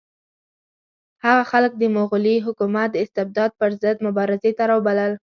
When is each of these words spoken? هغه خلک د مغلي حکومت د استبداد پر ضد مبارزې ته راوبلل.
هغه 1.25 1.43
خلک 1.51 1.71
د 1.77 1.83
مغلي 1.97 2.35
حکومت 2.45 2.87
د 2.91 2.95
استبداد 3.03 3.51
پر 3.59 3.69
ضد 3.81 3.97
مبارزې 4.07 4.51
ته 4.57 4.63
راوبلل. 4.71 5.11